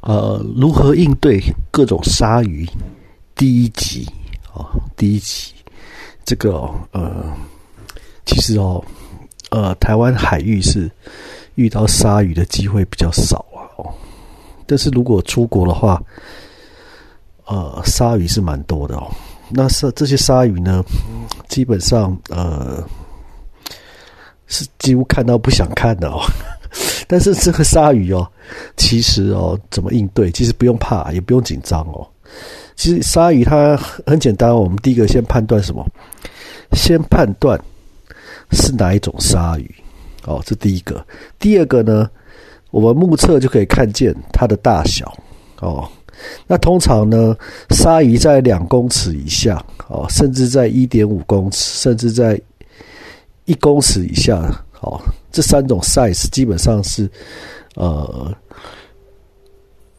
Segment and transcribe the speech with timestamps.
[0.00, 2.68] 呃，如何应对各种鲨鱼？
[3.34, 4.06] 第一集
[4.52, 5.52] 哦，第一集，
[6.24, 7.24] 这个哦呃，
[8.26, 8.84] 其实哦，
[9.50, 10.90] 呃，台湾海域是
[11.54, 13.92] 遇到鲨鱼的机会比较少啊哦，
[14.66, 16.02] 但是如果出国的话，
[17.46, 19.10] 呃，鲨鱼是蛮多的哦。
[19.48, 20.84] 那是这些鲨鱼呢，
[21.48, 22.82] 基本上呃，
[24.46, 26.20] 是几乎看到不想看的哦。
[27.10, 28.24] 但是这个鲨鱼哦，
[28.76, 30.30] 其实哦，怎么应对？
[30.30, 32.06] 其实不用怕，也不用紧张哦。
[32.76, 35.84] 其实鲨鱼它很简单，我们第一个先判断什么？
[36.72, 37.60] 先判断
[38.52, 39.74] 是哪一种鲨鱼
[40.24, 41.04] 哦，这第一个。
[41.40, 42.08] 第二个呢，
[42.70, 45.12] 我们目测就可以看见它的大小
[45.58, 45.90] 哦。
[46.46, 47.36] 那通常呢，
[47.70, 52.40] 鲨鱼在两公尺以下哦，甚至在一点五公尺，甚至在
[53.46, 54.40] 一公尺以下
[54.80, 55.00] 哦。
[55.32, 57.08] 这三种 size 基本上是，
[57.76, 58.34] 呃，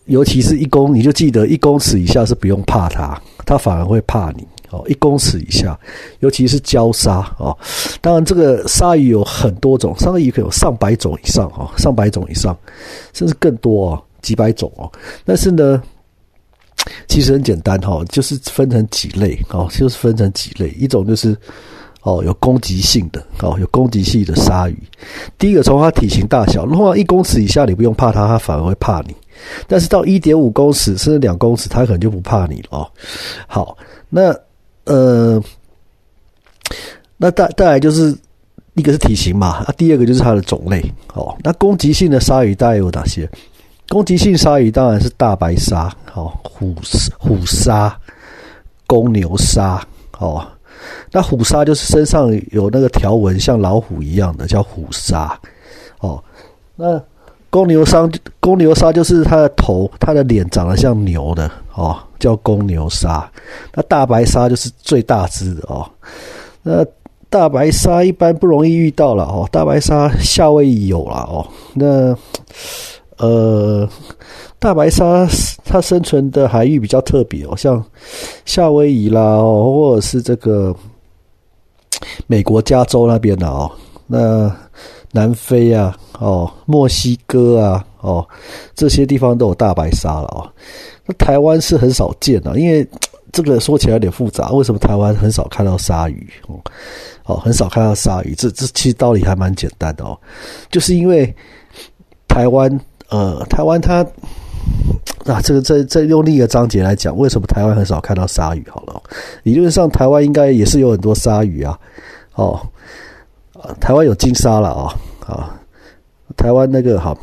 [0.05, 4.84] 尤其是一公，你就记得一公尺以下是不用怕它，它反而会怕你哦。
[4.90, 5.79] 一公尺以下，
[6.20, 7.57] 尤其是礁鲨哦。
[8.01, 12.57] 当然，这个鲨鱼有很多种，鲨鱼可以有上百种以上哦，上百种以上，
[13.13, 14.91] 甚至更多哦，几百种哦。
[15.23, 15.82] 但是呢，
[17.07, 21.38] 其实很简单哈，就是分成几类哦，就是分成几类，一种就是。
[22.04, 24.77] 哦，有攻击性的哦，有攻击性的鲨鱼。
[25.38, 29.16] 第一个从它体型大小，如果一公尺以下你不用怕它，它反而会怕你。
[29.68, 32.91] 但是到一点五公尺甚至两公尺，它可能就不怕你了哦。
[33.48, 33.77] 好，
[34.10, 34.35] 那
[34.85, 35.41] 呃，
[37.18, 38.18] 那大再来就是
[38.74, 41.38] 一个是体型嘛，啊，第二个就是它的种类哦。
[41.44, 43.29] 那攻击性的鲨鱼大概有哪些？
[43.90, 46.74] 攻击性鲨鱼当然是大白鲨、哦虎
[47.20, 47.96] 虎鲨、
[48.88, 49.85] 公牛鲨
[50.18, 50.48] 哦。
[51.12, 55.40] 那虎鲨就是身上有那个条纹，像老虎一样的，叫虎鲨。
[55.99, 56.23] 哦，
[56.76, 57.01] 那
[57.49, 63.29] 公牛鲨，公牛鲨就是它的头，它的脸长得像牛的，哦，叫公牛鲨。
[63.73, 65.90] 那大白鲨就是最大只的哦。
[66.63, 66.85] 那
[67.29, 71.47] 大白鲨一般不容易遇到了哦，大白鲨夏威夷有了哦。
[71.73, 72.16] 那
[73.17, 73.88] 呃。
[74.61, 75.27] 大白鲨
[75.66, 77.83] 它生存的海域比较特别哦，像
[78.45, 80.73] 夏威夷啦，或者是这个
[82.27, 83.71] 美国加州那边的哦，
[84.05, 84.55] 那
[85.11, 88.23] 南非啊，哦，墨西哥啊，哦，
[88.75, 90.47] 这些地方都有大白鲨了哦。
[91.07, 92.88] 那台湾是很少见的，因为
[93.33, 94.51] 这个说起来有点复杂。
[94.51, 96.29] 为什么台湾很少看到鲨鱼？
[96.47, 96.61] 哦，
[97.25, 100.16] 哦，很少看到鲨鱼，这这其实道理还蛮简单的哦，
[100.69, 101.35] 就是因为
[102.27, 102.79] 台湾，
[103.09, 104.05] 呃，台湾它。
[105.23, 108.63] 那，这个再再用另一个章节来讲，为什么台湾很少看到鲨鱼？
[108.69, 109.01] 好了，
[109.43, 111.77] 理论上台湾应该也是有很多鲨鱼啊。
[112.33, 112.59] 哦，
[113.79, 114.95] 台湾有金鲨了啊
[115.27, 115.59] 啊，
[116.35, 117.15] 台湾那个好，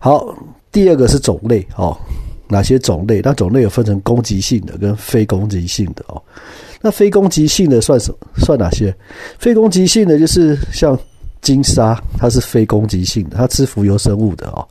[0.00, 0.34] 好，
[0.72, 1.96] 第二个是种类哦，
[2.48, 3.20] 哪些种类？
[3.22, 6.20] 那种类有分成攻击性的跟非攻击性的哦。
[6.80, 8.94] 那非攻击性的算什算哪些？
[9.38, 10.98] 非攻击性的就是像。
[11.44, 14.66] 金鲨它是非攻击性的，它吃浮游生物的哦，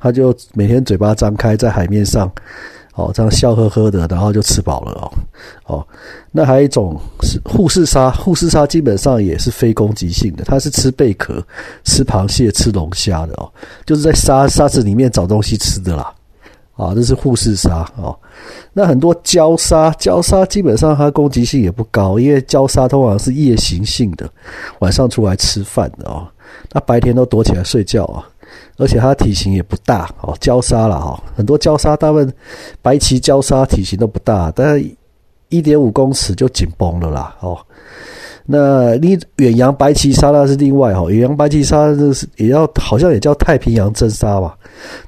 [0.00, 2.32] 它就每天嘴巴张开在海面上，
[2.94, 5.12] 哦这样笑呵呵的，然后就吃饱了哦
[5.66, 5.86] 哦。
[6.30, 11.44] 那还有一种是护士鲨，护士鲨基本上也是非攻击性的，它是吃贝壳、
[11.84, 13.50] 吃螃蟹、吃龙虾的哦，
[13.84, 16.14] 就是在沙沙子里面找东西吃的啦。
[16.74, 18.18] 啊，这是护士鲨哦。
[18.72, 24.28] 那很多礁鲨，礁鲨基本上它攻击性也不高，因为礁鲨通常是夜行性的，
[24.78, 26.26] 晚上出来吃饭的哦。
[26.72, 28.24] 那白天都躲起来睡觉啊，
[28.78, 30.34] 而且它体型也不大哦。
[30.40, 32.32] 礁鲨了哈，很多礁鲨，大部分
[32.80, 34.96] 白鳍礁鲨体型都不大，但是
[35.50, 37.58] 一点五公尺就紧绷了啦哦。
[38.44, 44.56] 那你远洋白鳍鲨那是另外哈，远洋白鳍鲨这是也要好像也叫太平洋真鲨吧？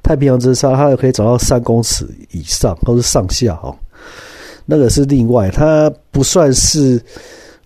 [0.01, 3.75] 太平洋真鲨它也可以长到三公尺以上或是上下哦，
[4.65, 7.01] 那个是另外，它不算是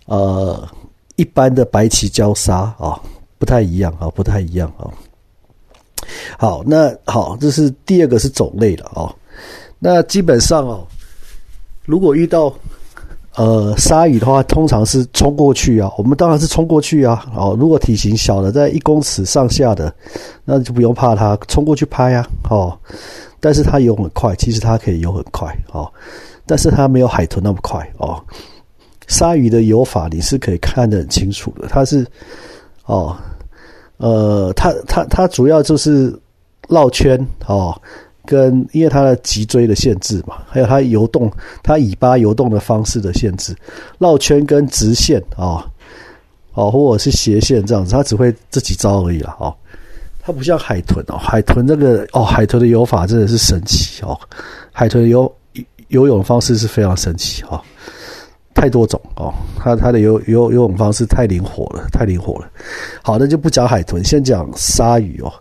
[0.06, 0.68] 呃
[1.18, 3.00] 一般的白鳍礁鲨啊，
[3.38, 4.90] 不太一样啊，不太一样啊。
[6.38, 9.14] 好，那好，这是第二个是种类了哦。
[9.78, 10.88] 那基本上哦，
[11.86, 12.52] 如果遇到
[13.36, 15.90] 呃，鲨鱼的话，通常是冲过去啊。
[15.98, 17.26] 我们当然是冲过去啊。
[17.34, 19.94] 哦，如果体型小的，在一公尺上下的，
[20.44, 22.28] 那就不用怕它冲过去拍啊。
[22.50, 22.78] 哦，
[23.40, 25.90] 但是它游很快，其实它可以游很快哦，
[26.46, 28.22] 但是它没有海豚那么快哦。
[29.08, 32.06] 鲨鱼的游法你是可以看得很清楚的，它是
[32.86, 33.16] 哦，
[33.98, 36.14] 呃，它它它主要就是
[36.68, 37.80] 绕圈哦。
[38.30, 41.32] 跟因为它的脊椎的限制嘛，还有它游动、
[41.64, 43.56] 它尾巴游动的方式的限制，
[43.98, 45.66] 绕圈跟直线啊，
[46.54, 49.52] 哦，或者是斜线这样子，它只会这几招而已了，哦，
[50.22, 54.16] 它不像海豚哦，海豚那个哦，海豚的游法真的是神奇哦，
[54.72, 55.34] 海豚游
[55.88, 57.60] 游泳方式是非常神奇哦，
[58.54, 62.48] 太多种哦，它它的游游游泳方式太灵活了，太灵活了。
[63.02, 65.34] 好，那就不讲海豚，先讲鲨鱼哦。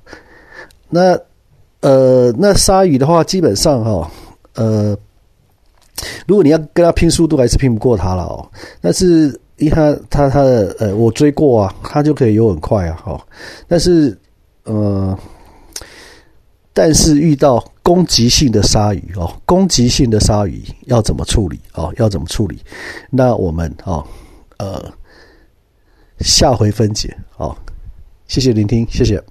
[0.88, 1.14] 那
[1.80, 4.10] 呃，那鲨鱼的话，基本上哈，
[4.54, 4.96] 呃，
[6.26, 8.50] 如果你要跟它拼速度，还是拼不过它了哦。
[8.80, 9.28] 但是
[9.58, 13.26] 因为它它它的呃，我追过啊，它就可以游很快啊，哈。
[13.68, 14.18] 但是
[14.64, 15.16] 呃，
[16.72, 21.94] 但是遇到攻击性的鲨鱼哦，攻击性的鲨鱼要怎么处理哦？
[21.96, 22.60] 要怎么处理？
[23.08, 24.04] 那我们哦，
[24.58, 24.84] 呃，
[26.18, 27.56] 下回分解哦。
[28.26, 29.22] 谢谢聆听，谢谢。